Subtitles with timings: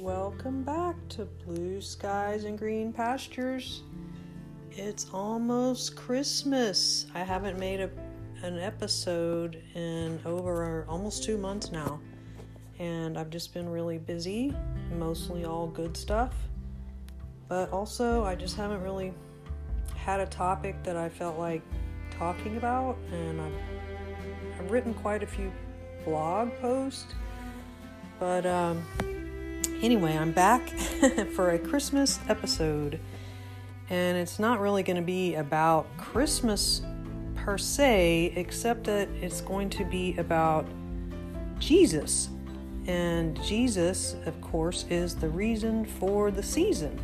[0.00, 3.82] Welcome back to Blue Skies and Green Pastures.
[4.70, 7.06] It's almost Christmas.
[7.14, 7.90] I haven't made a,
[8.42, 11.98] an episode in over almost two months now,
[12.78, 14.54] and I've just been really busy,
[14.96, 16.32] mostly all good stuff.
[17.48, 19.12] But also, I just haven't really
[19.96, 21.62] had a topic that I felt like
[22.12, 25.50] talking about, and I've, I've written quite a few
[26.04, 27.14] blog posts.
[28.20, 28.84] But um,
[29.82, 30.68] anyway, I'm back
[31.34, 32.98] for a Christmas episode,
[33.90, 36.82] and it's not really going to be about Christmas
[37.36, 40.66] per se, except that it's going to be about
[41.58, 42.28] Jesus.
[42.86, 46.98] And Jesus, of course, is the reason for the season.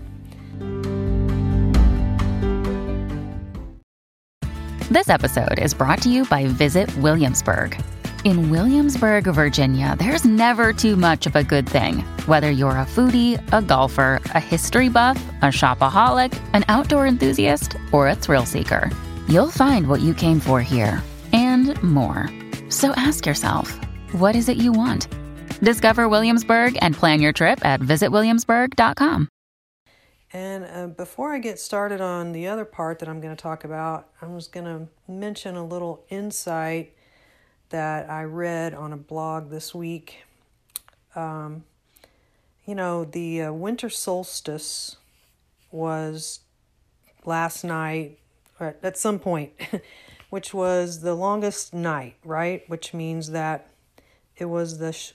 [4.91, 7.77] This episode is brought to you by Visit Williamsburg.
[8.25, 11.99] In Williamsburg, Virginia, there's never too much of a good thing.
[12.25, 18.09] Whether you're a foodie, a golfer, a history buff, a shopaholic, an outdoor enthusiast, or
[18.09, 18.91] a thrill seeker,
[19.29, 21.03] you'll find what you came for here
[21.35, 22.31] and more.
[22.71, 23.79] So ask yourself,
[24.13, 25.07] what is it you want?
[25.61, 29.29] Discover Williamsburg and plan your trip at visitwilliamsburg.com.
[30.33, 33.65] And uh, before I get started on the other part that I'm going to talk
[33.65, 36.95] about, I'm just going to mention a little insight
[37.75, 40.19] that I read on a blog this week.
[41.17, 41.65] Um,
[42.65, 44.95] you know, the uh, winter solstice
[45.73, 46.39] was
[47.25, 48.21] last night,
[48.61, 49.55] or at some point,
[50.31, 52.63] which was the longest night, right?
[52.71, 53.67] Which means that
[54.37, 55.15] it was the sh-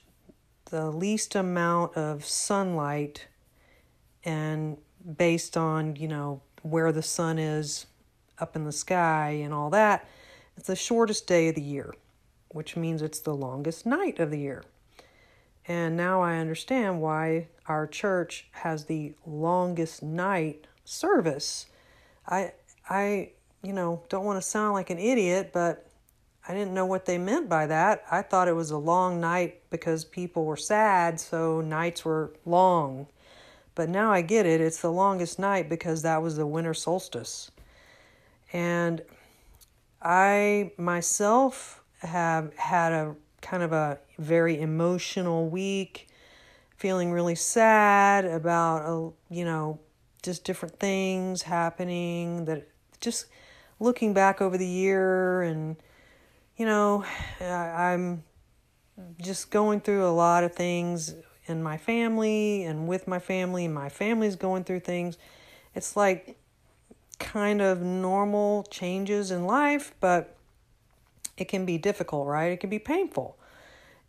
[0.66, 3.28] the least amount of sunlight,
[4.26, 4.76] and
[5.16, 7.86] based on you know where the sun is
[8.38, 10.06] up in the sky and all that,
[10.58, 11.94] it's the shortest day of the year
[12.50, 14.64] which means it's the longest night of the year.
[15.68, 21.68] And now I understand why our church has the longest night service.
[22.28, 22.54] I
[22.90, 25.86] I you know, don't want to sound like an idiot, but
[26.48, 28.04] I didn't know what they meant by that.
[28.10, 33.08] I thought it was a long night because people were sad, so nights were long.
[33.76, 34.62] But now I get it.
[34.62, 37.52] It's the longest night because that was the winter solstice.
[38.52, 39.02] And
[40.02, 46.08] I myself have had a kind of a very emotional week,
[46.78, 49.80] feeling really sad about, a, you know,
[50.22, 52.68] just different things happening that
[53.00, 53.28] just
[53.80, 55.78] looking back over the year and,
[56.58, 57.06] you know,
[57.40, 58.24] I'm
[59.22, 61.16] just going through a lot of things
[61.46, 65.18] in my family and with my family, and my family's going through things.
[65.74, 66.38] It's like
[67.18, 70.36] kind of normal changes in life, but
[71.40, 72.52] it can be difficult, right?
[72.52, 73.38] It can be painful.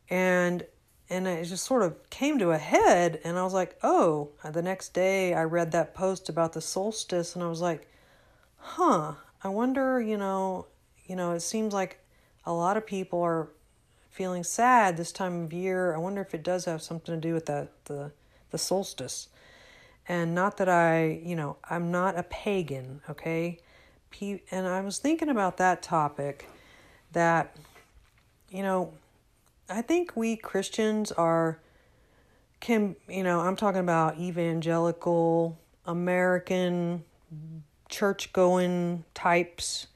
[0.09, 0.67] And
[1.09, 4.63] and it just sort of came to a head and I was like, "Oh, the
[4.63, 7.89] next day I read that post about the solstice and I was like,
[8.59, 10.67] "Huh, I wonder, you know,
[11.07, 11.99] you know, it seems like
[12.45, 13.49] a lot of people are
[14.11, 15.95] feeling sad this time of year.
[15.95, 18.12] I wonder if it does have something to do with that the
[18.51, 19.29] the solstice."
[20.09, 23.61] And not that I, you know, I'm not a pagan, okay?
[24.51, 26.49] And I was thinking about that topic
[27.12, 27.56] that,
[28.50, 28.93] you know,
[29.69, 31.59] I think we Christians are,
[32.60, 37.04] can, you know, I'm talking about evangelical, American,
[37.88, 39.87] church going types.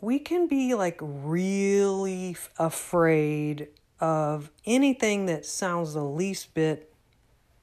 [0.00, 3.68] We can be like really afraid
[4.00, 6.92] of anything that sounds the least bit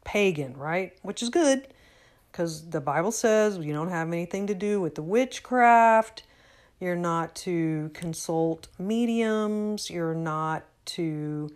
[0.03, 0.93] pagan, right?
[1.01, 1.67] Which is good
[2.31, 6.23] because the Bible says you don't have anything to do with the witchcraft
[6.79, 9.89] you're not to consult mediums.
[9.89, 11.49] You're not to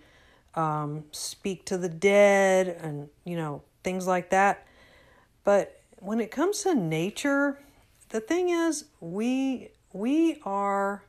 [0.56, 4.66] um, speak to the dead and, you know, things like that.
[5.44, 7.60] But when it comes to nature,
[8.10, 11.04] the thing is, we we are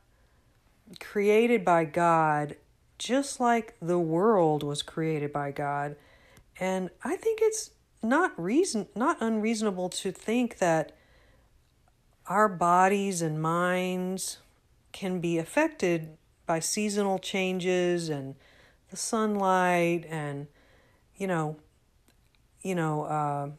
[0.99, 2.55] created by God
[2.97, 5.95] just like the world was created by God.
[6.59, 7.71] And I think it's
[8.01, 10.95] not reason not unreasonable to think that
[12.27, 14.39] our bodies and minds
[14.91, 18.35] can be affected by seasonal changes and
[18.89, 20.47] the sunlight and
[21.17, 21.57] you know
[22.61, 23.49] you know uh,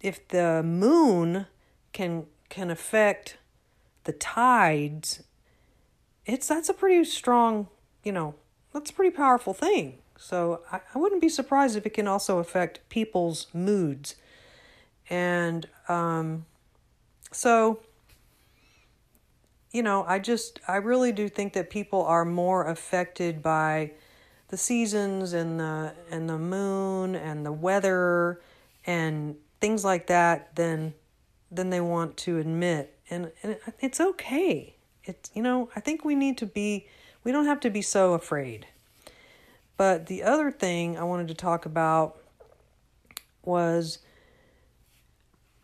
[0.00, 1.46] if the moon
[1.92, 3.36] can can affect
[4.04, 5.22] the tides
[6.24, 7.68] it's that's a pretty strong
[8.04, 8.34] you know
[8.76, 9.98] that's a pretty powerful thing.
[10.18, 14.16] So I, I wouldn't be surprised if it can also affect people's moods.
[15.08, 16.44] And um
[17.36, 17.80] so,
[19.70, 23.92] you know, I just, I really do think that people are more affected by
[24.48, 28.40] the seasons and the and the moon and the weather
[28.86, 30.94] and things like that than
[31.50, 32.98] than they want to admit.
[33.10, 34.76] And, and it's okay.
[35.04, 36.86] It's you know i think we need to be
[37.22, 38.66] we don't have to be so afraid.
[39.76, 42.16] But the other thing i wanted to talk about
[43.42, 43.98] was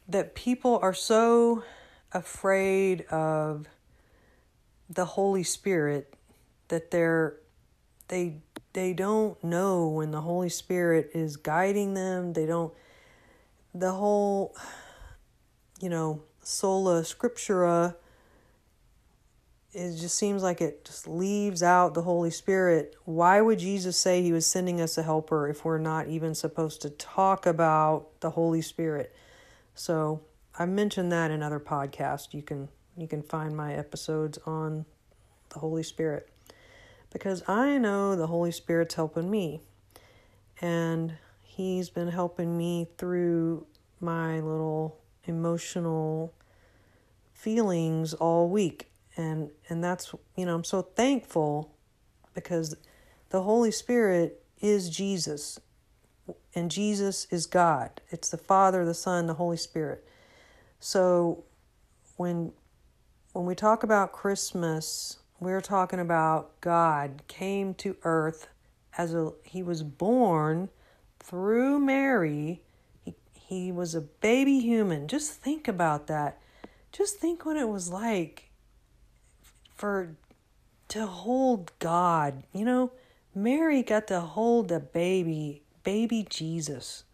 [0.09, 1.63] that people are so
[2.13, 3.67] afraid of
[4.91, 6.15] the holy spirit
[6.69, 7.37] that they're
[8.09, 12.33] they they don't know when the Holy Spirit is guiding them.
[12.33, 12.73] They don't,
[13.75, 14.57] the whole,
[15.81, 17.97] you know, sola scriptura,
[19.75, 22.95] it just seems like it just leaves out the Holy Spirit.
[23.05, 26.83] Why would Jesus say he was sending us a helper if we're not even supposed
[26.83, 29.15] to talk about the Holy Spirit?
[29.75, 30.23] So
[30.59, 32.33] I mentioned that in other podcasts.
[32.33, 34.85] You can you can find my episodes on
[35.51, 36.29] the Holy Spirit
[37.13, 39.61] because I know the Holy Spirit's helping me.
[40.61, 43.67] And He's been helping me through
[44.01, 46.33] my little emotional
[47.33, 48.91] feelings all week.
[49.17, 51.75] And and that's you know, I'm so thankful
[52.35, 52.77] because
[53.31, 55.61] the Holy Spirit is Jesus.
[56.55, 58.01] And Jesus is God.
[58.11, 60.07] It's the Father, the Son, the Holy Spirit.
[60.81, 61.45] So
[62.17, 62.53] when
[63.33, 68.49] when we talk about Christmas, we're talking about God came to earth
[68.99, 70.69] as a he was born
[71.19, 72.63] through Mary.
[73.05, 75.09] He he was a baby human.
[75.09, 76.39] Just think about that.
[76.93, 78.51] Just think what it was like
[79.75, 80.17] for
[80.89, 82.45] to hold God.
[82.53, 82.93] You know,
[83.35, 87.05] Mary got to hold a baby, baby Jesus.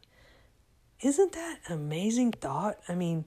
[1.01, 2.79] Isn't that an amazing thought?
[2.89, 3.25] I mean,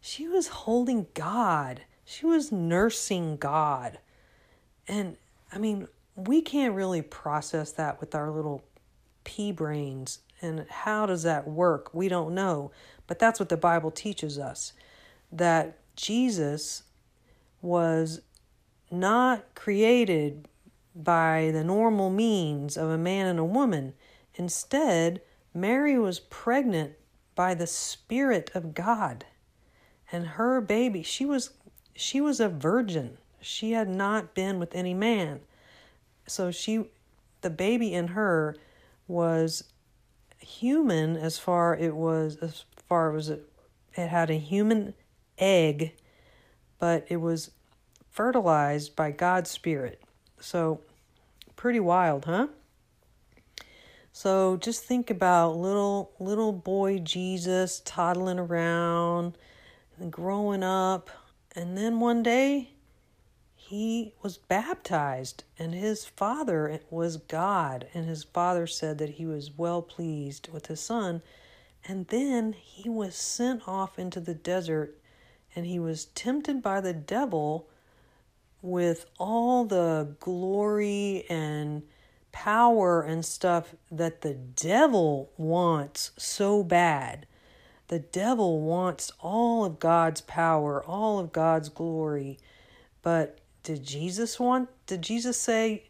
[0.00, 1.82] she was holding God.
[2.04, 3.98] She was nursing God.
[4.88, 5.16] And
[5.52, 8.64] I mean, we can't really process that with our little
[9.24, 10.20] pea brains.
[10.40, 11.92] And how does that work?
[11.94, 12.70] We don't know.
[13.06, 14.72] But that's what the Bible teaches us
[15.32, 16.84] that Jesus
[17.60, 18.20] was
[18.90, 20.48] not created
[20.94, 23.94] by the normal means of a man and a woman.
[24.36, 25.22] Instead,
[25.52, 26.94] Mary was pregnant
[27.34, 29.24] by the Spirit of God.
[30.12, 31.50] And her baby, she was
[31.94, 33.18] she was a virgin.
[33.40, 35.40] She had not been with any man.
[36.26, 36.90] So she
[37.40, 38.56] the baby in her
[39.08, 39.64] was
[40.38, 43.48] human as far it was as far as it
[43.96, 44.94] it had a human
[45.38, 45.94] egg,
[46.78, 47.50] but it was
[48.10, 50.02] fertilized by God's spirit.
[50.38, 50.80] So
[51.56, 52.48] pretty wild, huh?
[54.16, 59.36] So just think about little little boy Jesus toddling around
[60.00, 61.10] and growing up
[61.54, 62.70] and then one day
[63.54, 69.50] he was baptized, and his father was God, and his father said that he was
[69.54, 71.20] well pleased with his son.
[71.86, 74.96] And then he was sent off into the desert,
[75.54, 77.68] and he was tempted by the devil
[78.62, 81.82] with all the glory and
[82.36, 87.26] power and stuff that the devil wants so bad.
[87.88, 92.38] The devil wants all of God's power, all of God's glory,
[93.00, 95.84] but did Jesus want, did Jesus say,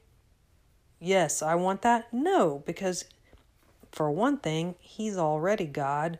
[1.01, 2.15] yes, I want that?
[2.15, 3.07] No, because
[3.91, 6.17] for one thing, he's already God,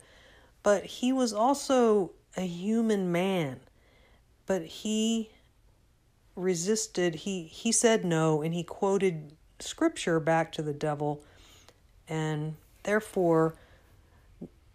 [0.61, 3.61] but he was also a human man.
[4.45, 5.29] But he
[6.35, 11.23] resisted, he, he said no, and he quoted scripture back to the devil,
[12.07, 13.55] and therefore,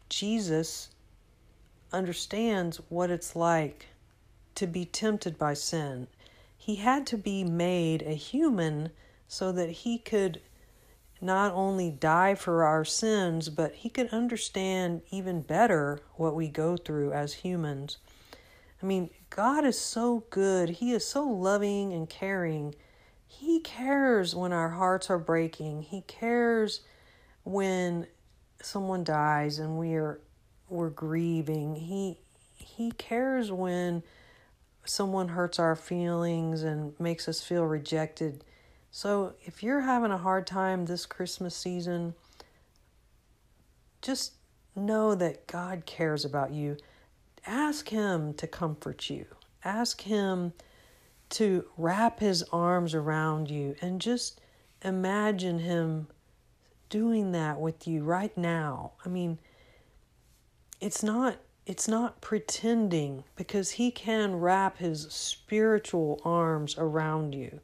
[0.09, 0.91] Jesus
[1.93, 3.87] understands what it's like
[4.55, 6.07] to be tempted by sin
[6.63, 8.91] he had to be made a human
[9.27, 10.41] so that he could
[11.21, 16.77] not only die for our sins, but he could understand even better what we go
[16.77, 17.99] through as humans.
[18.81, 20.69] I mean, God is so good.
[20.69, 22.77] He is so loving and caring.
[23.39, 25.83] He cares when our hearts are breaking.
[25.83, 26.83] He cares
[27.45, 28.07] when
[28.63, 30.21] someone dies and we are
[30.69, 31.75] we're grieving.
[31.75, 32.19] He
[32.57, 34.03] he cares when
[34.85, 38.45] someone hurts our feelings and makes us feel rejected.
[38.91, 42.15] So if you're having a hard time this Christmas season,
[44.03, 44.35] just
[44.77, 46.77] know that God cares about you.
[47.47, 49.27] Ask Him to comfort you.
[49.65, 50.53] Ask Him
[51.33, 54.41] to wrap His arms around you and just
[54.83, 56.09] imagine Him
[56.89, 58.93] doing that with you right now.
[59.05, 59.39] I mean,
[60.81, 67.61] it's not it's not pretending because he can wrap his spiritual arms around you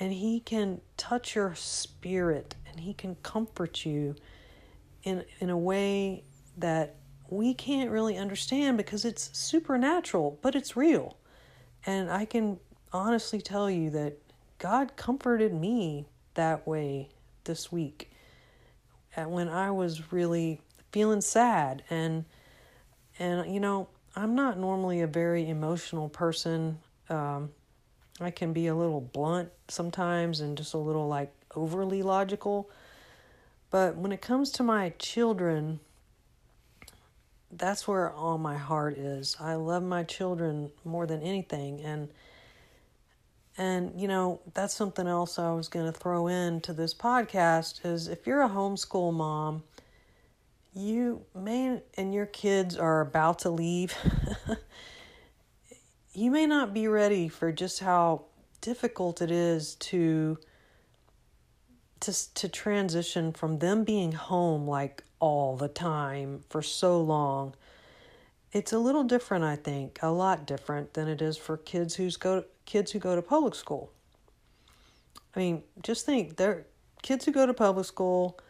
[0.00, 4.16] and He can touch your spirit and He can comfort you
[5.04, 6.24] in, in a way
[6.56, 6.96] that
[7.28, 11.18] we can't really understand because it's supernatural, but it's real.
[11.86, 12.58] And I can
[12.92, 14.18] honestly tell you that
[14.58, 17.08] God comforted me that way
[17.44, 18.10] this week
[19.16, 20.60] when I was really
[20.92, 22.24] feeling sad and
[23.18, 26.78] and you know I'm not normally a very emotional person.
[27.08, 27.50] Um,
[28.20, 32.70] I can be a little blunt sometimes and just a little like overly logical.
[33.70, 35.78] But when it comes to my children,
[37.52, 39.36] that's where all my heart is.
[39.38, 42.08] I love my children more than anything and
[43.60, 48.08] and you know, that's something else I was going to throw into this podcast is
[48.08, 49.64] if you're a homeschool mom,
[50.74, 53.94] you may and your kids are about to leave,
[56.14, 58.22] you may not be ready for just how
[58.62, 60.38] difficult it is to
[62.00, 67.54] to to transition from them being home like all the time for so long.
[68.52, 72.16] It's a little different, I think, a lot different than it is for kids who's
[72.16, 73.92] go kids who go to public school.
[75.36, 76.66] I mean, just think, there
[77.02, 78.40] kids who go to public school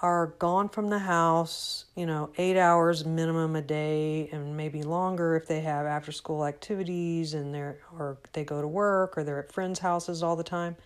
[0.00, 5.36] are gone from the house, you know, eight hours minimum a day and maybe longer
[5.36, 9.40] if they have after school activities and they're or they go to work or they're
[9.40, 10.76] at friends' houses all the time.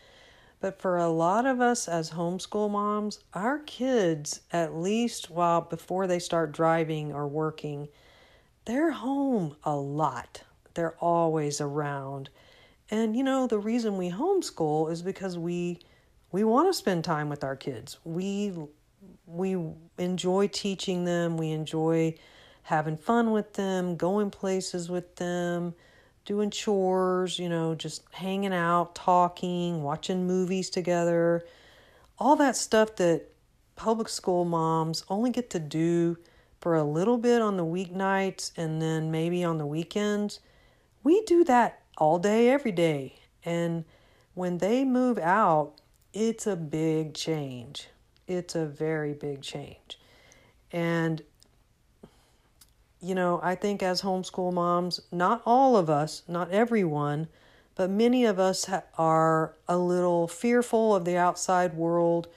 [0.60, 6.08] But for a lot of us as homeschool moms, our kids, at least while before
[6.08, 7.88] they start driving or working,
[8.64, 10.42] they're home a lot.
[10.74, 12.30] They're always around.
[12.90, 15.80] And you know, the reason we homeschool is because we
[16.32, 17.98] we want to spend time with our kids.
[18.04, 18.52] We
[19.26, 19.56] we
[19.98, 22.14] enjoy teaching them, we enjoy
[22.62, 25.74] having fun with them, going places with them,
[26.24, 31.44] doing chores, you know, just hanging out, talking, watching movies together.
[32.18, 33.26] All that stuff that
[33.76, 36.16] public school moms only get to do
[36.64, 40.40] for a little bit on the weeknights and then maybe on the weekends.
[41.04, 43.20] We do that all day, every day.
[43.44, 43.84] And
[44.34, 45.74] when they move out,
[46.12, 47.86] it's a big change
[48.26, 49.98] it's a very big change.
[50.72, 51.22] And,
[53.00, 57.28] you know, I think as homeschool moms, not all of us, not everyone,
[57.74, 62.28] but many of us are a little fearful of the outside world.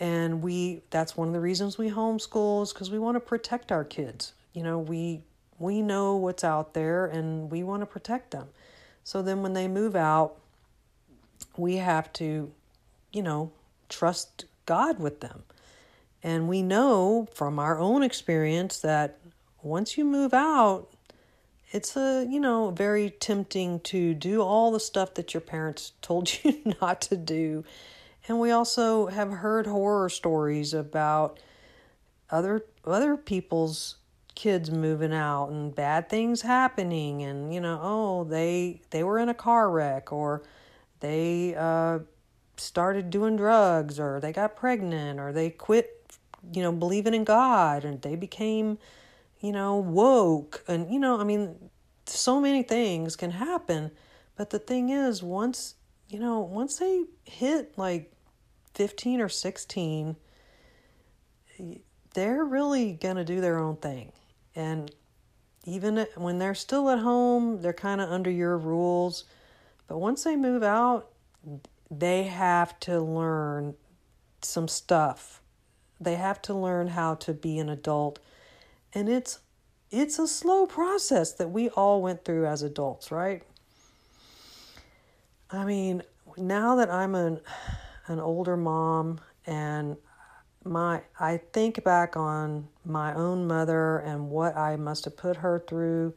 [0.00, 3.72] And we, that's one of the reasons we homeschool is because we want to protect
[3.72, 4.32] our kids.
[4.52, 5.22] You know, we,
[5.58, 8.48] we know what's out there and we want to protect them.
[9.02, 10.36] So then when they move out,
[11.56, 12.52] we have to,
[13.12, 13.50] you know,
[13.88, 15.42] trust God with them.
[16.22, 19.18] And we know from our own experience that
[19.62, 20.88] once you move out,
[21.70, 26.44] it's a, you know, very tempting to do all the stuff that your parents told
[26.44, 27.64] you not to do.
[28.28, 31.40] And we also have heard horror stories about
[32.30, 33.96] other other people's
[34.34, 39.28] kids moving out and bad things happening and you know, oh, they they were in
[39.28, 40.42] a car wreck or
[41.00, 42.00] they uh
[42.60, 46.04] started doing drugs or they got pregnant or they quit,
[46.52, 48.78] you know, believing in God and they became,
[49.40, 50.64] you know, woke.
[50.68, 51.70] And, you know, I mean,
[52.06, 53.90] so many things can happen.
[54.36, 55.74] But the thing is, once,
[56.08, 58.12] you know, once they hit like
[58.78, 60.14] 15 or 16,
[62.14, 64.12] they're really going to do their own thing.
[64.54, 64.88] And
[65.64, 69.24] even when they're still at home, they're kind of under your rules.
[69.88, 71.10] But once they move out,
[71.90, 73.74] they have to learn
[74.42, 75.42] some stuff.
[76.00, 78.20] They have to learn how to be an adult.
[78.94, 79.40] And it's
[79.90, 83.42] it's a slow process that we all went through as adults, right?
[85.50, 86.04] I mean,
[86.36, 87.40] now that I'm an
[88.08, 89.96] an older mom and
[90.64, 95.62] my I think back on my own mother and what I must have put her
[95.66, 96.14] through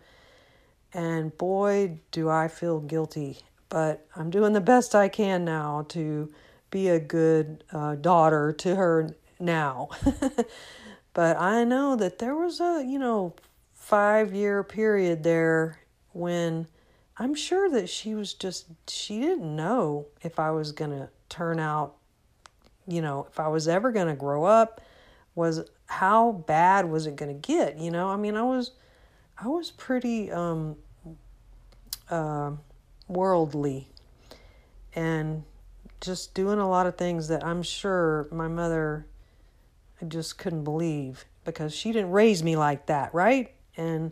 [0.94, 3.38] and boy do I feel guilty
[3.72, 6.30] but I'm doing the best I can now to
[6.72, 9.90] be a good uh, daughter to her now.
[11.14, 13.34] but I know that there was a, you know,
[13.74, 15.80] five year period there
[16.12, 16.68] when
[17.18, 21.60] I'm sure that she was just, she didn't know if I was going to turn
[21.60, 21.96] out,
[22.88, 24.82] you know, if I was ever going to grow up,
[25.34, 27.80] was how bad was it going to get?
[27.80, 28.72] You know, I mean, I was,
[29.38, 30.76] I was pretty, um,
[32.10, 32.52] uh,
[33.08, 33.88] worldly
[34.94, 35.44] and
[36.02, 39.06] just doing a lot of things that I'm sure my mother
[40.08, 43.54] just couldn't believe because she didn't raise me like that, right?
[43.78, 44.12] And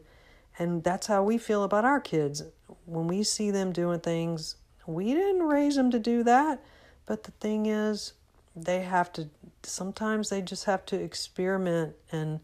[0.58, 2.44] and that's how we feel about our kids.
[2.86, 4.56] When we see them doing things
[4.90, 6.64] we didn't raise them to do that.
[7.10, 8.14] But the thing is,
[8.56, 9.30] they have to,
[9.64, 12.40] sometimes they just have to experiment, and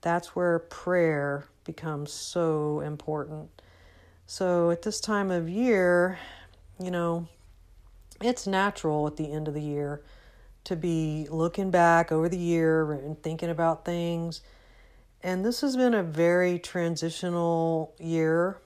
[0.00, 3.50] that's where prayer becomes so important.
[4.24, 6.20] So at this time of year,
[6.78, 7.26] you know,
[8.20, 10.02] it's natural at the end of the year
[10.62, 14.40] to be looking back over the year and thinking about things.
[15.20, 18.58] And this has been a very transitional year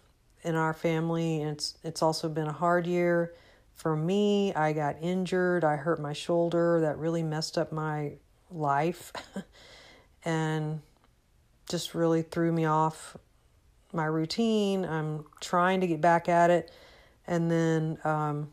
[0.42, 1.40] in our family.
[1.40, 3.32] It's it's also been a hard year
[3.81, 4.53] for me.
[4.53, 5.65] I got injured.
[5.65, 6.81] I hurt my shoulder.
[6.83, 8.13] That really messed up my
[8.51, 9.11] life
[10.25, 10.83] and
[11.67, 13.17] just really threw me off
[13.95, 14.85] my routine.
[14.85, 16.71] I'm trying to get back at it.
[17.27, 18.53] And then um,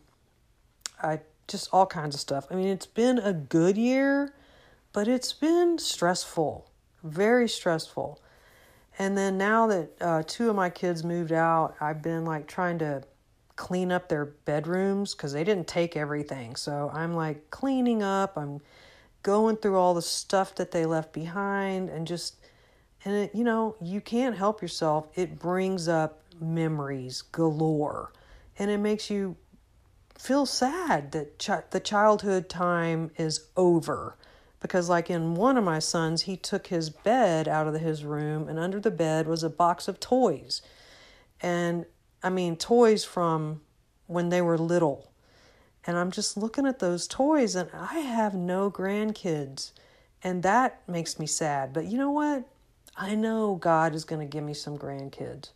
[1.02, 2.46] I just all kinds of stuff.
[2.50, 4.32] I mean, it's been a good year,
[4.94, 6.70] but it's been stressful,
[7.04, 8.18] very stressful.
[8.98, 12.78] And then now that uh, two of my kids moved out, I've been like trying
[12.78, 13.02] to
[13.58, 16.54] clean up their bedrooms because they didn't take everything.
[16.54, 18.38] So I'm like cleaning up.
[18.38, 18.60] I'm
[19.24, 22.36] going through all the stuff that they left behind and just,
[23.04, 25.08] and it, you know, you can't help yourself.
[25.16, 28.12] It brings up memories galore
[28.60, 29.36] and it makes you
[30.16, 34.16] feel sad that the childhood time is over
[34.60, 38.48] because like in one of my sons he took his bed out of his room
[38.48, 40.62] and under the bed was a box of toys
[41.40, 41.84] and
[42.22, 43.60] i mean toys from
[44.06, 45.10] when they were little.
[45.86, 49.72] And i'm just looking at those toys and i have no grandkids
[50.22, 51.72] and that makes me sad.
[51.72, 52.44] But you know what?
[52.96, 55.50] I know god is going to give me some grandkids.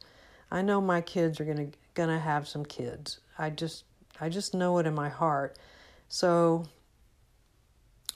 [0.50, 3.21] I know my kids are going to going to have some kids.
[3.38, 3.85] I just
[4.21, 5.59] i just know it in my heart.
[6.09, 6.66] So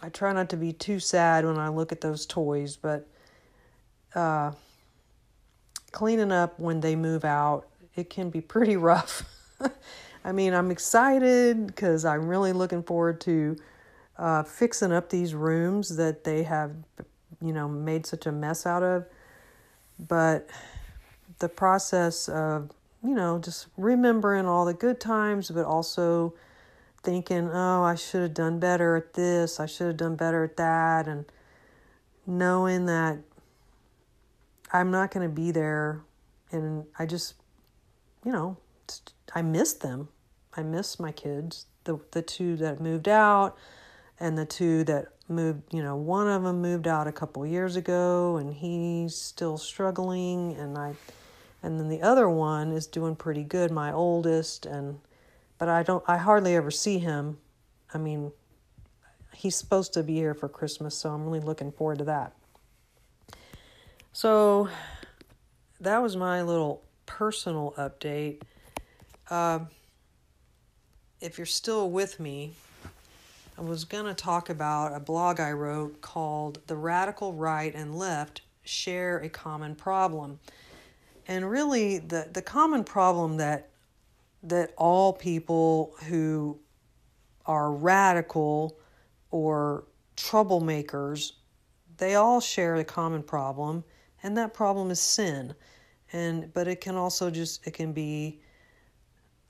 [0.03, 3.09] I try not to be too sad when I look at those toys, but
[4.15, 4.53] uh,
[5.91, 9.25] cleaning up when they move out, it can be pretty rough.
[10.25, 13.57] I mean, I'm excited because I'm really looking forward to
[14.19, 16.73] uh, fixing up these rooms that they have,
[17.41, 19.07] you know, made such a mess out of.
[19.99, 20.51] But
[21.39, 22.71] the process of,
[23.03, 26.35] you know, just remembering all the good times, but also
[27.03, 30.57] thinking, oh, I should have done better at this, I should have done better at
[30.57, 31.25] that, and
[32.27, 33.19] knowing that
[34.73, 36.01] I'm not going to be there.
[36.51, 37.35] And I just,
[38.27, 38.57] you know,
[39.35, 40.09] I miss them.
[40.57, 43.57] I miss my kids, the, the two that moved out
[44.19, 47.77] and the two that moved, you know, one of them moved out a couple years
[47.77, 50.95] ago and he's still struggling and I
[51.63, 54.99] and then the other one is doing pretty good, my oldest and
[55.59, 57.39] but I don't I hardly ever see him.
[57.95, 58.33] I mean,
[59.35, 62.33] he's supposed to be here for Christmas, so I'm really looking forward to that.
[64.13, 64.69] So
[65.81, 68.43] that was my little personal update.
[69.31, 69.61] Uh,
[71.21, 72.53] if you're still with me,
[73.59, 77.97] I was going to talk about a blog I wrote called The Radical Right and
[77.99, 80.39] Left Share a Common Problem.
[81.27, 83.71] And really, the, the common problem that
[84.43, 86.59] that all people who
[87.47, 88.79] are radical
[89.31, 89.85] or
[90.17, 91.33] troublemakers,
[91.97, 93.83] they all share a common problem,
[94.23, 95.55] and that problem is sin.
[96.13, 98.41] And but it can also just it can be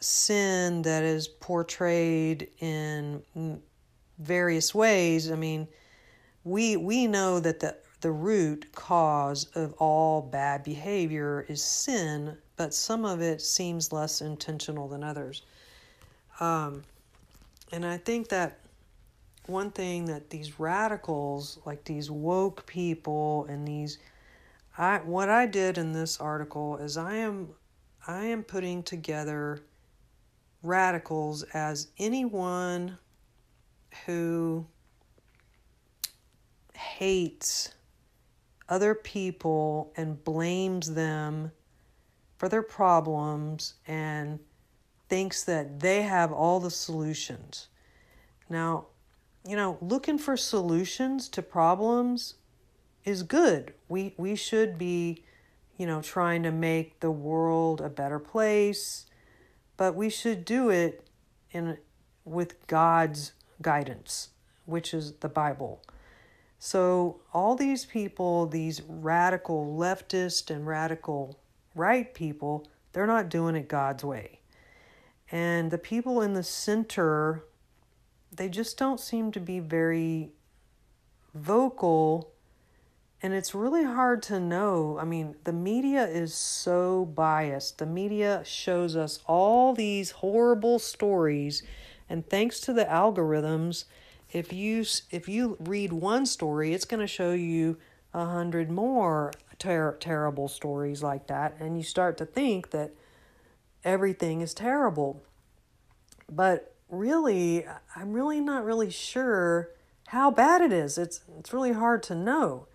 [0.01, 3.23] sin that is portrayed in
[4.19, 5.31] various ways.
[5.31, 5.69] I mean,
[6.45, 12.75] we we know that the the root cause of all bad behavior is sin, but
[12.75, 15.43] some of it seems less intentional than others.
[16.41, 16.83] Um,
[17.73, 18.61] and I think that
[19.47, 23.99] one thing that these radicals, like these woke people and these
[24.79, 27.49] I what I did in this article is I am
[28.07, 29.61] I am putting together
[30.63, 32.99] radicals as anyone
[34.05, 34.67] who
[36.75, 37.75] hates
[38.69, 41.53] other people and blames them
[42.37, 44.39] for their problems and
[45.09, 47.69] thinks that they have all the solutions.
[48.51, 48.87] Now,
[49.47, 52.35] you know, looking for solutions to problems
[53.07, 53.73] is good.
[53.89, 55.23] We we should be,
[55.79, 59.07] you know, trying to make the world a better place,
[59.79, 61.07] but we should do it
[61.53, 61.79] in
[62.25, 64.31] with God's guidance,
[64.67, 65.81] which is the Bible.
[66.59, 71.39] So all these people, these radical leftist and radical
[71.75, 74.41] right people, they're not doing it God's way.
[75.31, 77.45] And the people in the center,
[78.33, 80.31] they just don't seem to be very
[81.35, 82.33] vocal
[83.23, 84.99] and it's really hard to know.
[85.01, 87.79] I mean, the media is so biased.
[87.79, 91.63] The media shows us all these horrible stories,
[92.09, 93.85] and thanks to the algorithms,
[94.33, 97.79] if you if you read one story, it's going to show you
[98.13, 102.93] a hundred more ter- terrible stories like that, and you start to think that
[103.85, 105.23] everything is terrible.
[106.31, 109.71] But really, I'm really not really sure
[110.09, 110.99] how bad it is.
[110.99, 112.67] It's it's really hard to know.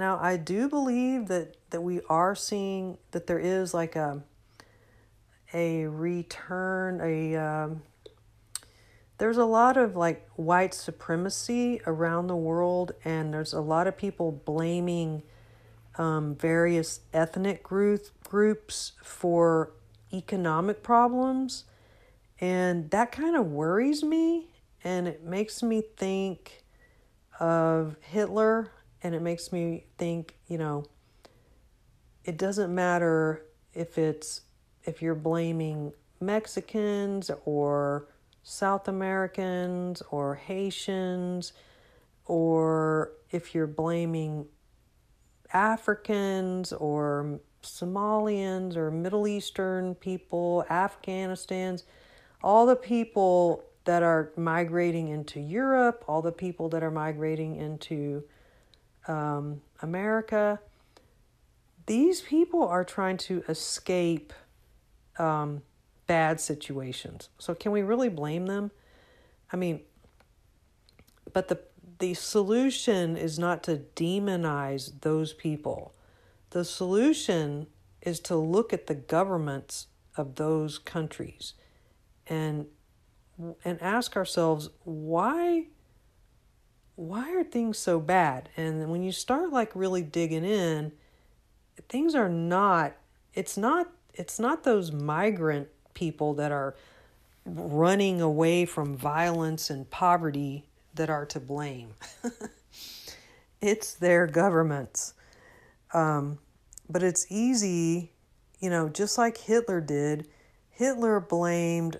[0.00, 4.22] Now, I do believe that that we are seeing that there is like a
[5.52, 7.82] a return a um,
[9.18, 13.98] there's a lot of like white supremacy around the world and there's a lot of
[13.98, 15.22] people blaming
[15.98, 19.72] um, various ethnic group, groups for
[20.14, 21.64] economic problems.
[22.40, 24.48] And that kind of worries me
[24.82, 26.64] and it makes me think
[27.38, 28.70] of Hitler
[29.02, 30.84] and it makes me think, you know,
[32.24, 34.42] it doesn't matter if it's
[34.84, 38.08] if you're blaming Mexicans or
[38.42, 41.52] South Americans or Haitians
[42.26, 44.46] or if you're blaming
[45.52, 51.84] Africans or Somalians or Middle Eastern people, Afghanistan's,
[52.42, 58.22] all the people that are migrating into Europe, all the people that are migrating into
[59.10, 60.60] um, America,
[61.86, 64.32] these people are trying to escape
[65.18, 65.62] um,
[66.06, 67.28] bad situations.
[67.38, 68.70] So can we really blame them?
[69.52, 69.80] I mean,
[71.32, 71.60] but the
[71.98, 75.92] the solution is not to demonize those people.
[76.50, 77.66] The solution
[78.00, 81.54] is to look at the governments of those countries
[82.26, 82.66] and
[83.64, 85.66] and ask ourselves why
[87.00, 88.50] why are things so bad?
[88.58, 90.92] And when you start like really digging in,
[91.88, 92.92] things are not
[93.32, 96.76] it's not it's not those migrant people that are
[97.46, 101.94] running away from violence and poverty that are to blame.
[103.62, 105.14] it's their governments.
[105.94, 106.38] Um,
[106.90, 108.12] but it's easy,
[108.58, 110.28] you know, just like Hitler did.
[110.68, 111.98] Hitler blamed,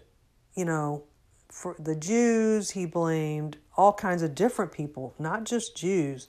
[0.54, 1.04] you know,
[1.48, 6.28] for the Jews, he blamed all kinds of different people, not just Jews,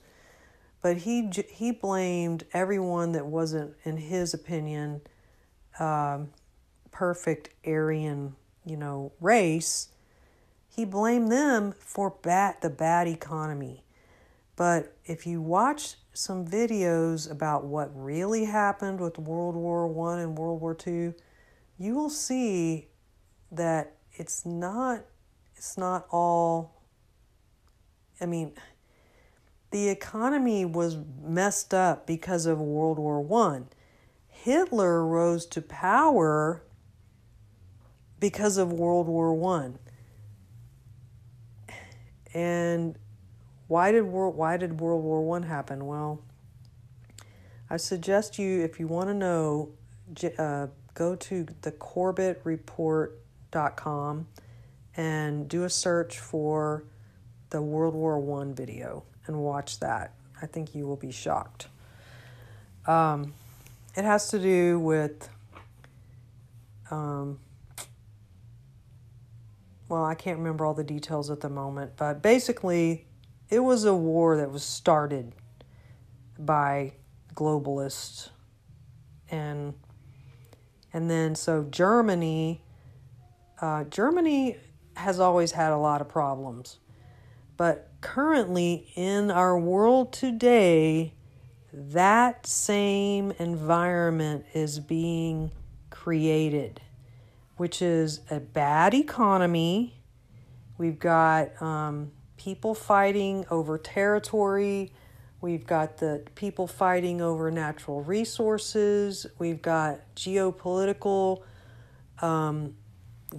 [0.81, 5.01] but he he blamed everyone that wasn't, in his opinion,
[5.77, 6.29] um,
[6.91, 9.89] perfect Aryan, you know, race,
[10.69, 13.83] he blamed them for bad, the bad economy.
[14.55, 20.37] But if you watch some videos about what really happened with World War One and
[20.37, 21.15] World War Two,
[21.77, 22.87] you will see
[23.51, 25.03] that it's not
[25.57, 26.80] it's not all
[28.21, 28.53] I mean
[29.71, 33.69] the economy was messed up because of World War One.
[34.27, 36.63] Hitler rose to power
[38.19, 39.79] because of World War One.
[42.33, 42.97] And
[43.67, 45.85] why did world why did World War One happen?
[45.85, 46.21] Well,
[47.69, 49.69] I suggest you if you want to know,
[50.37, 54.27] uh, go to thecorbettreport.com
[54.97, 56.83] and do a search for
[57.51, 60.13] the World War One video and watch that.
[60.41, 61.67] I think you will be shocked.
[62.87, 63.33] Um,
[63.95, 65.29] it has to do with
[66.89, 67.39] um,
[69.91, 73.07] well, I can't remember all the details at the moment, but basically,
[73.49, 75.33] it was a war that was started
[76.39, 76.93] by
[77.35, 78.29] globalists,
[79.29, 79.73] and
[80.93, 82.61] and then so Germany,
[83.61, 84.57] uh, Germany
[84.95, 86.77] has always had a lot of problems,
[87.61, 91.13] but currently in our world today,
[91.71, 95.51] that same environment is being
[95.91, 96.81] created
[97.57, 99.93] which is a bad economy.
[100.79, 104.91] We've got um, people fighting over territory.
[105.41, 109.27] We've got the people fighting over natural resources.
[109.37, 111.43] We've got geopolitical
[112.23, 112.77] um,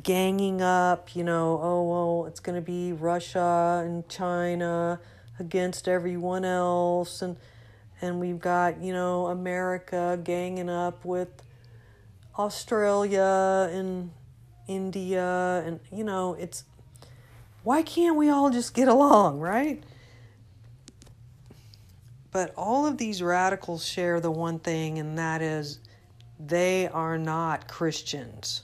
[0.01, 1.17] ganging up.
[1.17, 5.01] You know, oh, well, it's going to be Russia and China
[5.39, 7.23] against everyone else.
[7.23, 7.37] And,
[8.01, 11.43] and we've got, you know, America ganging up with
[12.39, 14.11] Australia and
[14.69, 16.65] India and you know it's
[17.65, 19.85] why can't we all just get along, right?
[22.33, 25.79] But all of these radicals share the one thing, and that is
[26.41, 28.63] they are not Christians.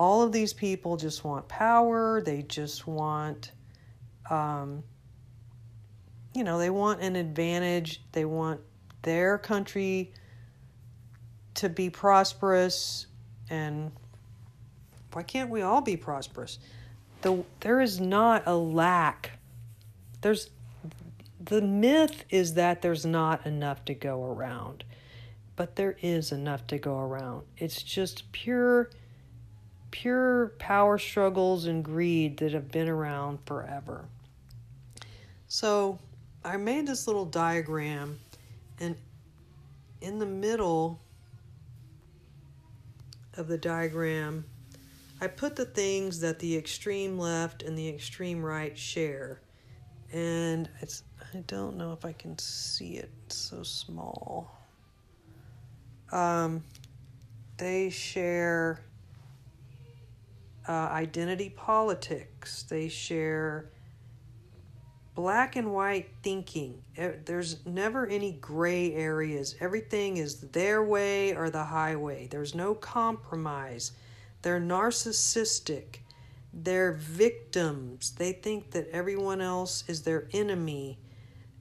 [0.00, 3.52] All of these people just want power, they just want
[4.30, 4.82] um,
[6.34, 8.00] you know, they want an advantage.
[8.12, 8.60] They want
[9.02, 10.12] their country
[11.54, 13.06] to be prosperous
[13.50, 13.90] and
[15.12, 16.58] why can't we all be prosperous?
[17.22, 19.32] The there is not a lack.
[20.20, 20.50] There's
[21.42, 24.84] the myth is that there's not enough to go around.
[25.56, 27.44] But there is enough to go around.
[27.58, 28.88] It's just pure
[29.90, 34.06] pure power struggles and greed that have been around forever.
[35.48, 35.98] So,
[36.44, 38.18] I made this little diagram
[38.78, 38.96] and
[40.00, 41.00] in the middle
[43.36, 44.44] of the diagram
[45.22, 49.42] I put the things that the extreme left and the extreme right share.
[50.12, 51.02] And it's
[51.34, 53.10] I don't know if I can see it.
[53.26, 54.50] It's so small.
[56.10, 56.64] Um,
[57.58, 58.80] they share
[60.68, 62.62] uh, identity politics.
[62.64, 63.70] They share
[65.14, 66.82] black and white thinking.
[67.24, 69.56] There's never any gray areas.
[69.60, 72.28] Everything is their way or the highway.
[72.30, 73.92] There's no compromise.
[74.42, 75.98] They're narcissistic.
[76.52, 78.12] They're victims.
[78.12, 80.98] They think that everyone else is their enemy.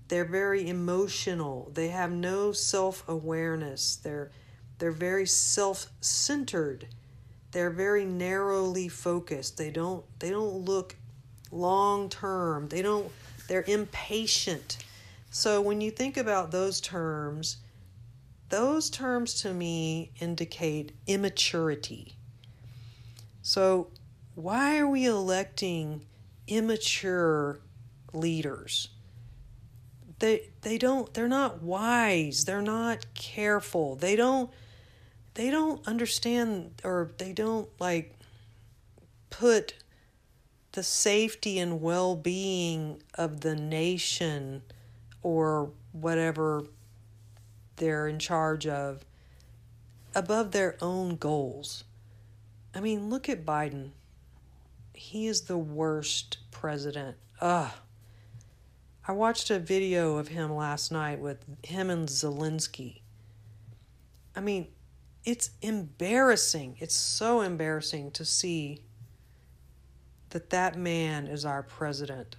[0.07, 1.71] They're very emotional.
[1.73, 3.97] They have no self-awareness.
[3.97, 4.31] They're
[4.79, 6.87] they're very self-centered.
[7.51, 9.57] They're very narrowly focused.
[9.57, 10.95] They don't they don't look
[11.51, 12.67] long term.
[12.69, 13.11] They don't
[13.47, 14.77] they're impatient.
[15.31, 17.57] So when you think about those terms,
[18.49, 22.15] those terms to me indicate immaturity.
[23.41, 23.87] So,
[24.35, 26.05] why are we electing
[26.47, 27.59] immature
[28.13, 28.89] leaders?
[30.19, 33.95] They they don't they're not wise, they're not careful.
[33.95, 34.49] They don't
[35.39, 38.13] they don't understand or they don't like
[39.29, 39.73] put
[40.73, 44.61] the safety and well-being of the nation
[45.21, 46.65] or whatever
[47.77, 49.05] they're in charge of
[50.13, 51.85] above their own goals.
[52.75, 53.91] I mean, look at Biden.
[54.93, 57.15] He is the worst president.
[57.39, 57.71] Ugh.
[59.07, 62.99] I watched a video of him last night with him and Zelensky.
[64.35, 64.67] I mean,
[65.25, 66.77] it's embarrassing.
[66.79, 68.83] It's so embarrassing to see
[70.29, 72.35] that that man is our president.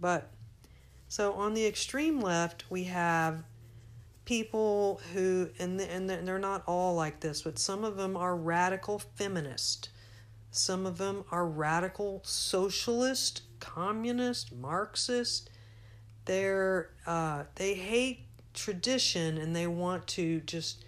[0.00, 0.30] But
[1.08, 3.44] so on the extreme left, we have
[4.24, 8.98] people who, and, and they're not all like this, but some of them are radical
[8.98, 9.88] feminist.
[10.50, 15.50] Some of them are radical socialist, communist, Marxist.
[16.24, 20.85] They're, uh, they hate tradition and they want to just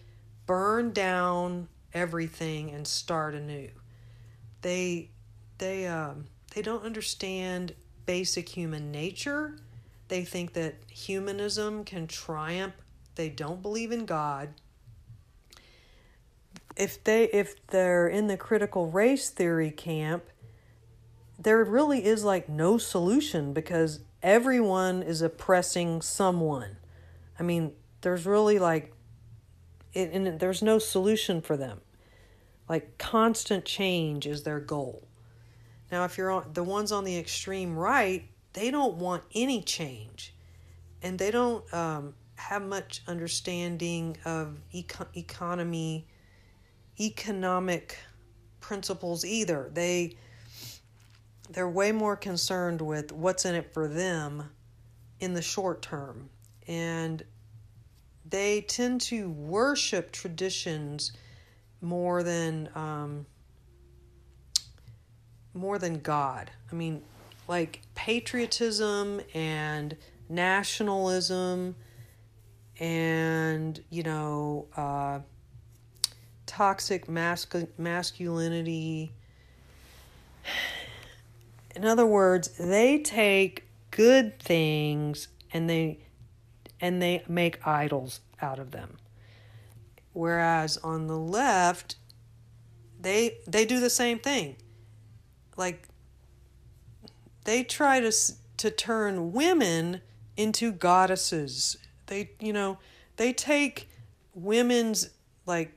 [0.48, 3.70] burn down everything and start anew.
[4.62, 5.10] They,
[5.58, 9.60] they, um, they don't understand basic human nature.
[10.08, 12.74] They think that humanism can triumph
[13.18, 14.50] they don't believe in God,
[16.76, 20.22] if they if they're in the critical race theory camp,
[21.36, 26.76] there really is like no solution because everyone is oppressing someone.
[27.40, 28.92] I mean, there's really like
[29.94, 31.80] and there's no solution for them.
[32.68, 35.08] Like constant change is their goal.
[35.90, 40.34] Now, if you're on the ones on the extreme right, they don't want any change,
[41.02, 46.06] and they don't um, have much understanding of eco- economy,
[47.00, 47.98] economic
[48.60, 49.70] principles either.
[49.72, 50.16] They
[51.50, 54.50] they're way more concerned with what's in it for them
[55.20, 56.28] in the short term,
[56.66, 57.24] and
[58.28, 61.12] they tend to worship traditions
[61.80, 63.26] more than um,
[65.54, 66.50] more than God.
[66.70, 67.02] I mean,
[67.46, 69.96] like patriotism and
[70.28, 71.74] nationalism
[72.78, 75.20] and you know uh,
[76.46, 79.10] toxic mascu- masculinity
[81.74, 85.98] in other words they take good things and they
[86.80, 88.98] and they make idols out of them.
[90.12, 91.96] Whereas on the left
[93.00, 94.56] they they do the same thing.
[95.56, 95.88] Like
[97.44, 98.12] they try to
[98.58, 100.02] to turn women
[100.36, 101.78] into goddesses.
[102.06, 102.78] They, you know,
[103.16, 103.88] they take
[104.34, 105.10] women's,
[105.46, 105.72] like,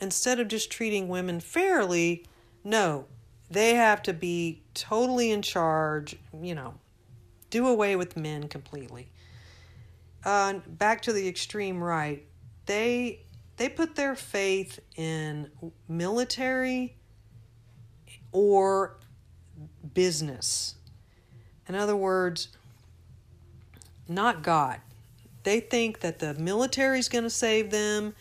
[0.00, 2.26] instead of just treating women fairly,
[2.62, 3.06] no,
[3.50, 6.74] they have to be totally in charge, you know,
[7.50, 9.08] do away with men completely.
[10.26, 12.26] Uh, back to the extreme right,
[12.66, 13.20] they
[13.58, 15.48] they put their faith in
[15.88, 16.96] military
[18.32, 18.96] or
[19.94, 20.74] business.
[21.68, 22.48] In other words,
[24.08, 24.80] not God.
[25.44, 28.16] They think that the military is going to save them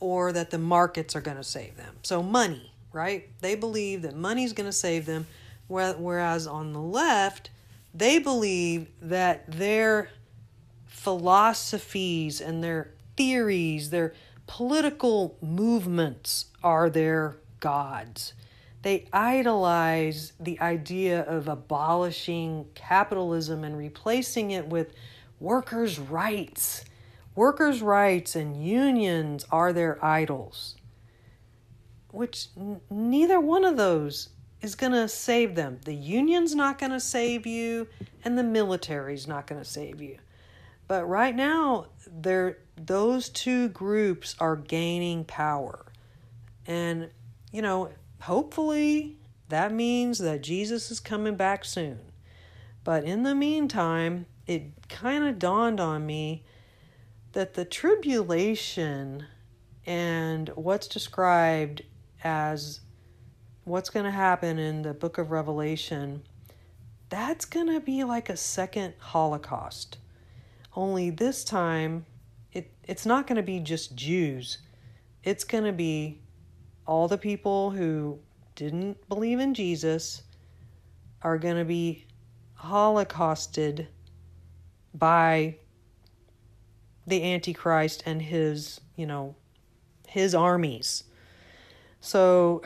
[0.00, 1.94] or that the markets are going to save them.
[2.02, 3.28] So, money, right?
[3.40, 5.28] They believe that money is going to save them,
[5.68, 7.50] whereas on the left,
[7.94, 10.10] they believe that their
[11.04, 14.14] philosophies and their theories, their
[14.46, 18.32] political movements are their gods.
[18.80, 24.94] They idolize the idea of abolishing capitalism and replacing it with
[25.40, 26.86] workers' rights.
[27.34, 30.76] Workers' rights and unions are their idols,
[32.12, 34.30] which n- neither one of those
[34.62, 35.80] is going to save them.
[35.84, 37.88] The union's not going to save you,
[38.24, 40.16] and the military's not going to save you.
[40.94, 45.86] But right now, they're, those two groups are gaining power.
[46.68, 47.10] And,
[47.50, 49.16] you know, hopefully
[49.48, 51.98] that means that Jesus is coming back soon.
[52.84, 56.44] But in the meantime, it kind of dawned on me
[57.32, 59.26] that the tribulation
[59.84, 61.82] and what's described
[62.22, 62.82] as
[63.64, 66.22] what's going to happen in the book of Revelation,
[67.08, 69.98] that's going to be like a second Holocaust.
[70.76, 72.06] Only this time,
[72.52, 74.58] it, it's not going to be just Jews.
[75.22, 76.20] It's going to be
[76.86, 78.18] all the people who
[78.56, 80.22] didn't believe in Jesus
[81.22, 82.06] are going to be
[82.54, 83.88] holocausted
[84.94, 85.56] by
[87.06, 89.34] the Antichrist and his, you know,
[90.06, 91.04] his armies.
[92.00, 92.62] So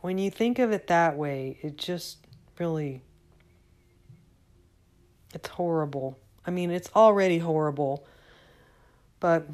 [0.00, 2.26] when you think of it that way, it just
[2.58, 3.02] really
[5.34, 6.18] it's horrible.
[6.46, 8.04] I mean, it's already horrible.
[9.20, 9.46] But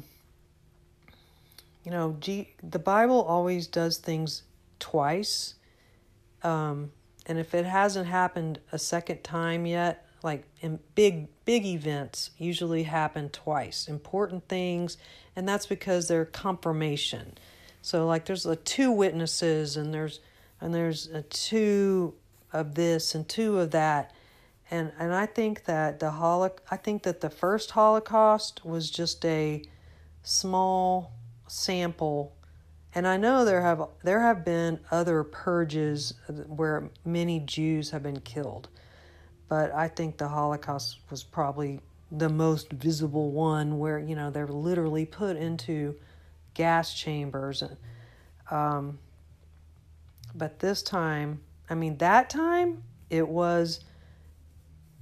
[1.83, 4.43] you know, G, the Bible always does things
[4.79, 5.55] twice.
[6.43, 6.91] Um,
[7.25, 12.83] and if it hasn't happened a second time yet, like in big big events usually
[12.83, 14.97] happen twice important things
[15.35, 17.37] and that's because they're confirmation
[17.81, 20.19] so like there's a two witnesses and there's
[20.61, 22.13] and there's a two
[22.51, 24.13] of this and two of that
[24.71, 29.23] and and I think that the holo- I think that the first holocaust was just
[29.25, 29.63] a
[30.23, 31.13] small
[31.47, 32.35] sample
[32.93, 36.13] and I know there have there have been other purges
[36.47, 38.69] where many Jews have been killed
[39.49, 44.47] but I think the Holocaust was probably the most visible one where, you know, they're
[44.47, 45.95] literally put into
[46.53, 47.63] gas chambers.
[48.51, 48.99] Um,
[50.35, 53.83] but this time, I mean, that time it was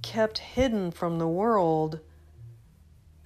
[0.02, 2.00] kept hidden from the world.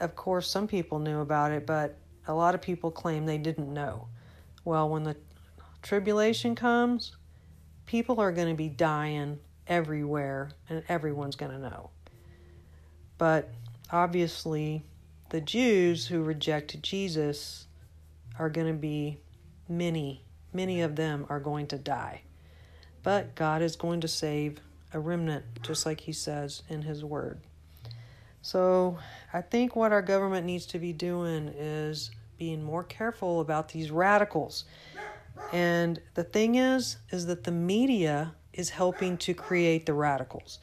[0.00, 3.72] Of course, some people knew about it, but a lot of people claim they didn't
[3.72, 4.08] know.
[4.64, 5.16] Well, when the
[5.82, 7.16] tribulation comes,
[7.86, 11.90] people are going to be dying everywhere and everyone's going to know.
[13.18, 13.50] But
[13.90, 14.84] obviously,
[15.30, 17.66] the Jews who rejected Jesus
[18.38, 19.18] are going to be
[19.68, 22.22] many, many of them are going to die.
[23.02, 24.60] But God is going to save
[24.92, 27.40] a remnant, just like He says in His Word.
[28.42, 28.98] So
[29.32, 33.90] I think what our government needs to be doing is being more careful about these
[33.90, 34.64] radicals.
[35.52, 40.58] And the thing is, is that the media is helping to create the radicals.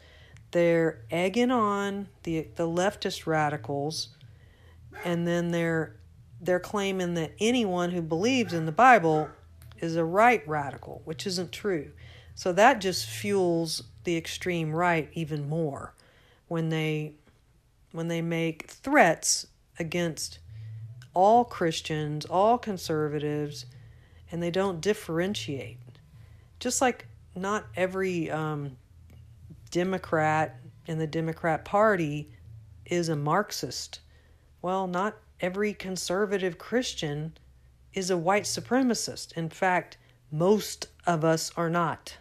[0.52, 4.10] They're egging on the the leftist radicals,
[5.06, 5.96] and then they're
[6.42, 9.30] they're claiming that anyone who believes in the Bible
[9.78, 11.92] is a right radical, which isn't true.
[12.36, 15.94] So that just fuels the extreme right even more
[16.48, 17.14] when they
[17.92, 19.48] when they make threats
[19.80, 20.40] against
[21.14, 23.66] all Christians, all conservatives,
[24.32, 25.78] and they don't differentiate.
[26.60, 28.78] Just like not every um,
[29.72, 32.30] Democrat in the Democrat Party
[32.86, 34.02] is a Marxist.
[34.62, 37.34] Well, not every conservative Christian
[37.94, 39.34] is a white supremacist.
[39.34, 39.98] In fact,
[40.32, 42.18] most of us are not.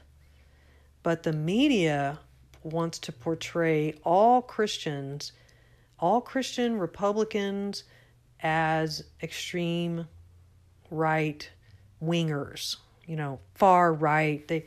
[1.08, 2.18] But the media
[2.62, 5.32] wants to portray all Christians,
[5.98, 7.84] all Christian Republicans,
[8.42, 10.06] as extreme
[10.90, 11.48] right
[12.04, 14.46] wingers, you know, far right.
[14.48, 14.66] They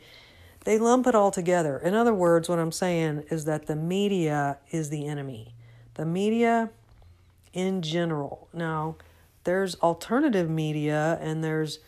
[0.64, 1.78] they lump it all together.
[1.78, 5.54] In other words, what I'm saying is that the media is the enemy.
[5.94, 6.70] The media
[7.52, 8.48] in general.
[8.52, 8.96] Now,
[9.44, 11.78] there's alternative media and there's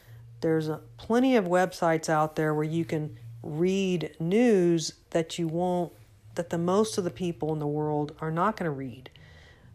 [0.43, 5.93] there's plenty of websites out there where you can read news that you won't
[6.35, 9.09] that the most of the people in the world are not going to read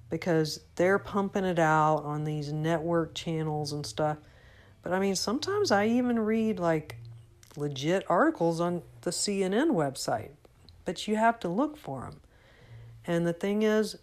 [0.10, 4.18] because they're pumping it out on these network channels and stuff.
[4.82, 6.98] But I mean, sometimes I even read like
[7.56, 10.32] legit articles on the CNN website,
[10.84, 12.20] but you have to look for them.
[13.06, 13.98] And the thing is,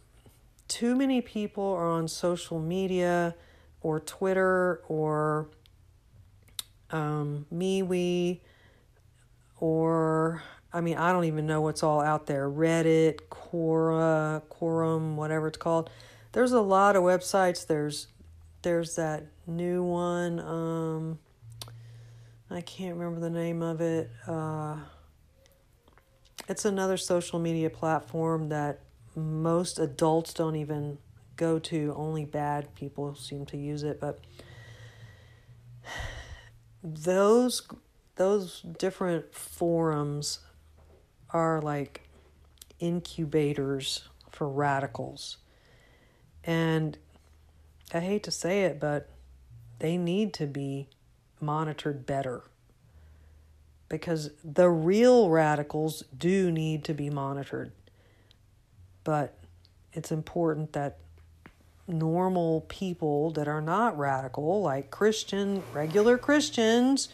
[0.69, 3.35] too many people are on social media
[3.83, 5.49] or Twitter or
[6.91, 8.41] um, MeWe
[9.59, 10.43] or
[10.73, 15.59] I mean I don't even know what's all out there Reddit, Quora, Quorum, whatever it's
[15.59, 15.91] called.
[16.33, 17.67] There's a lot of websites.
[17.67, 18.09] There's
[18.63, 20.41] there's that new one.
[20.41, 21.19] Um,
[22.51, 24.11] I can't remember the name of it.
[24.27, 24.77] Uh,
[26.49, 28.81] it's another social media platform that
[29.15, 30.99] most adults don't even
[31.37, 31.95] go to.
[31.97, 34.21] Only bad people seem to use it, but
[36.83, 37.67] those
[38.17, 40.41] those different forums
[41.31, 42.09] are like
[42.79, 45.39] incubators for radicals.
[46.45, 46.99] And
[47.93, 49.09] I hate to say it, but
[49.79, 50.89] they need to be
[51.41, 52.43] monitored better.
[53.89, 57.73] Because the real radicals do need to be monitored.
[59.05, 59.39] But
[59.93, 60.99] it's important that
[61.87, 67.09] normal people that are not radical, like Christian, regular Christians,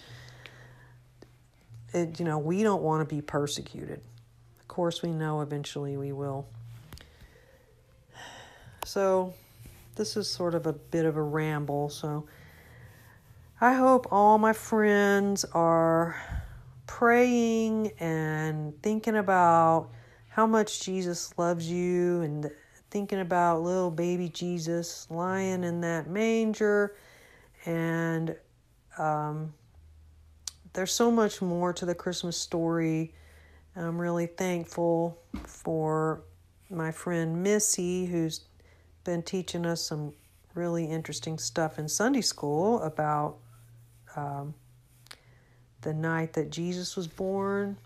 [1.93, 4.01] it, you know, we don't want to be persecuted.
[4.61, 6.47] Of course, we know eventually we will.
[8.85, 9.35] So,
[9.97, 11.89] this is sort of a bit of a ramble.
[11.91, 12.27] So,
[13.61, 16.17] I hope all my friends are
[16.87, 19.91] praying and thinking about
[20.29, 22.51] how much Jesus loves you and
[22.91, 26.97] thinking about little baby Jesus lying in that manger.
[27.65, 28.35] And
[28.99, 29.55] um,
[30.73, 33.13] there's so much more to the Christmas story.
[33.77, 36.23] I'm really thankful for
[36.71, 38.43] my friend Missy, who's
[39.05, 40.13] been teaching us some
[40.55, 43.37] really interesting stuff in Sunday school about
[44.17, 44.55] um,
[45.83, 47.77] the night that Jesus was born.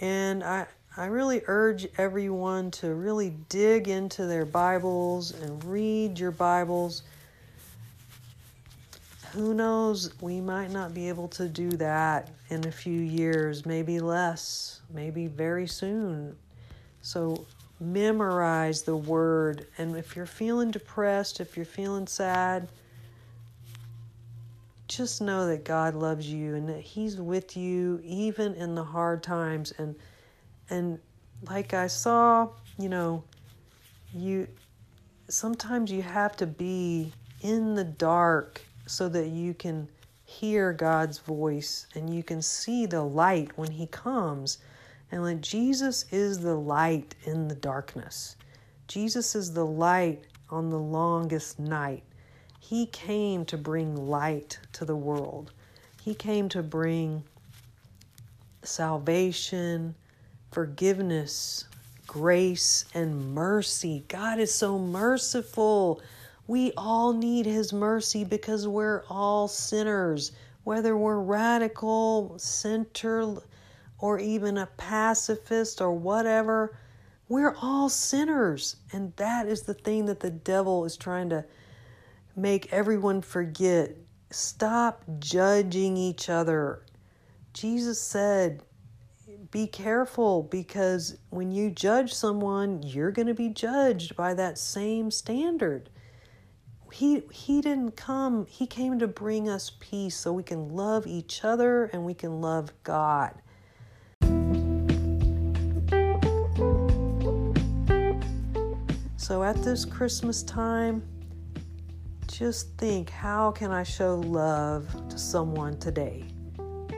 [0.00, 0.66] And I,
[0.96, 7.02] I really urge everyone to really dig into their Bibles and read your Bibles.
[9.34, 13.98] Who knows, we might not be able to do that in a few years, maybe
[13.98, 16.36] less, maybe very soon.
[17.02, 17.44] So
[17.80, 19.66] memorize the word.
[19.76, 22.68] And if you're feeling depressed, if you're feeling sad,
[24.86, 29.24] just know that God loves you and that He's with you even in the hard
[29.24, 29.72] times.
[29.78, 29.96] And
[30.70, 31.00] and
[31.48, 33.24] like I saw, you know,
[34.14, 34.46] you
[35.28, 39.88] sometimes you have to be in the dark so that you can
[40.24, 44.58] hear God's voice and you can see the light when He comes.
[45.10, 48.36] And like Jesus is the light in the darkness.
[48.88, 52.02] Jesus is the light on the longest night.
[52.60, 55.52] He came to bring light to the world.
[56.02, 57.22] He came to bring
[58.62, 59.94] salvation,
[60.50, 61.64] forgiveness,
[62.06, 64.04] grace, and mercy.
[64.08, 66.00] God is so merciful.
[66.46, 70.32] We all need His mercy because we're all sinners,
[70.64, 73.36] whether we're radical, center,
[73.98, 76.76] or even a pacifist or whatever.
[77.28, 78.76] We're all sinners.
[78.92, 81.44] And that is the thing that the devil is trying to
[82.36, 83.96] make everyone forget.
[84.30, 86.82] Stop judging each other.
[87.54, 88.62] Jesus said,
[89.50, 95.10] be careful because when you judge someone, you're going to be judged by that same
[95.12, 95.88] standard.
[96.94, 101.42] He, he didn't come, he came to bring us peace so we can love each
[101.42, 103.34] other and we can love God.
[109.16, 111.02] So at this Christmas time,
[112.28, 116.24] just think how can I show love to someone today?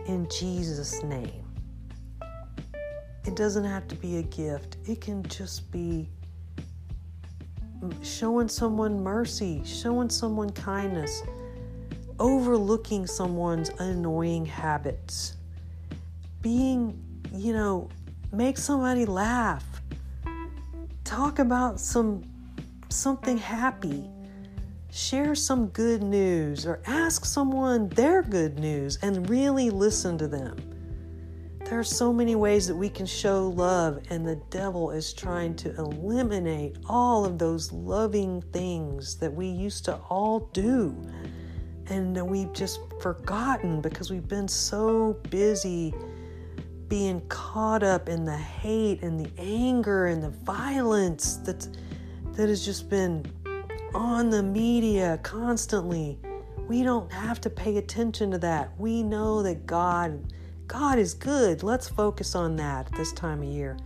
[0.04, 1.42] In Jesus' name.
[3.24, 6.10] It doesn't have to be a gift, it can just be
[8.02, 11.22] showing someone mercy, showing someone kindness,
[12.18, 15.36] overlooking someone's annoying habits,
[16.42, 17.02] being,
[17.32, 17.88] you know,
[18.32, 19.64] make somebody laugh,
[21.04, 22.22] talk about some
[22.88, 24.10] something happy.
[24.90, 30.56] Share some good news or ask someone their good news and really listen to them
[31.68, 35.56] there are so many ways that we can show love, and the devil is trying
[35.56, 40.96] to eliminate all of those loving things that we used to all do.
[41.88, 45.92] And we've just forgotten because we've been so busy
[46.86, 51.68] being caught up in the hate and the anger and the violence that's,
[52.34, 53.26] that has just been
[53.92, 56.20] on the media constantly.
[56.68, 58.72] We don't have to pay attention to that.
[58.78, 60.32] We know that God
[60.66, 61.62] God is good.
[61.62, 63.76] Let's focus on that this time of year.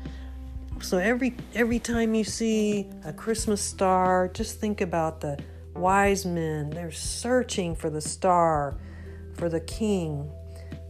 [0.80, 5.38] So every every time you see a Christmas star, just think about the
[5.74, 6.70] wise men.
[6.70, 8.78] They're searching for the star,
[9.34, 10.30] for the king.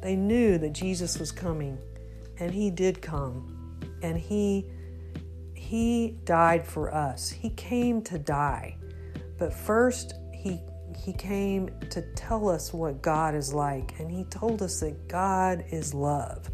[0.01, 1.77] They knew that Jesus was coming,
[2.39, 3.57] and he did come.
[4.03, 4.67] And he
[5.55, 7.31] he died for us.
[7.31, 8.77] He came to die.
[9.39, 10.61] But first he
[10.97, 15.65] he came to tell us what God is like, and he told us that God
[15.71, 16.51] is love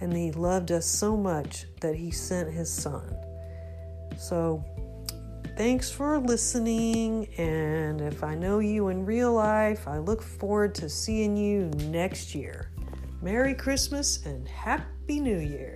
[0.00, 3.16] and he loved us so much that he sent his son.
[4.18, 4.64] So,
[5.56, 7.28] thanks for listening.
[7.38, 12.34] And if I know you in real life, I look forward to seeing you next
[12.34, 12.70] year.
[13.22, 15.75] Merry Christmas and Happy New Year.